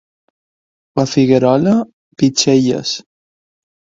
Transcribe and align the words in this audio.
A 1.03 1.05
Figuerola, 1.11 1.73
pitxelles. 2.21 2.95